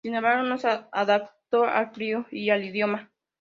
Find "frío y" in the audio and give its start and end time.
1.91-2.49